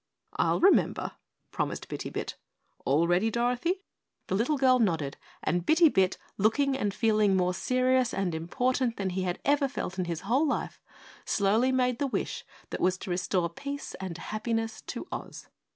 [0.35, 1.11] "I'll remember!"
[1.51, 2.35] promised Bitty Bit.
[2.85, 3.85] "All ready, Dorothy?"
[4.29, 9.11] The little girl nodded and Bitty Bit, looking and feeling more serious and important than
[9.11, 10.81] he had ever felt in his whole little life,
[11.23, 15.49] slowly made the wish that was to restore peace and happiness to Oz.